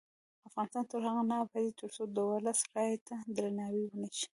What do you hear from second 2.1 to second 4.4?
د ولس رایې ته درناوی ونشي.